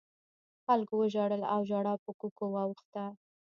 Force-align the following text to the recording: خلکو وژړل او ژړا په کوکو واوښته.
خلکو 0.65 0.93
وژړل 0.97 1.41
او 1.53 1.59
ژړا 1.69 1.93
په 2.03 2.11
کوکو 2.19 2.43
واوښته. 2.55 3.05